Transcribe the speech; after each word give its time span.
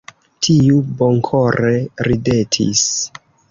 Tiu 0.45 0.79
bonkore 1.01 1.75
ridetis. 2.09 2.85